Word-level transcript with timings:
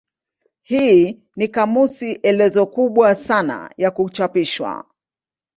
Hii 0.61 1.23
ni 1.35 1.47
kamusi 1.47 2.11
elezo 2.11 2.65
kubwa 2.65 3.15
sana 3.15 3.71
ya 3.77 3.91
kuchapishwa. 3.91 4.85